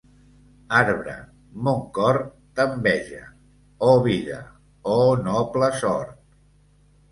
[0.77, 1.17] Arbre,
[1.67, 2.19] mon cor
[2.61, 3.21] t'enveja.
[3.91, 4.41] Oh vida!
[4.97, 6.19] Oh noble sort!